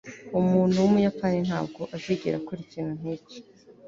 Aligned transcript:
umuntu 0.39 0.75
wumuyapani 0.83 1.39
ntabwo 1.47 1.81
azigera 1.95 2.35
akora 2.41 2.59
ikintu 2.65 2.91
nkicyo 2.99 3.39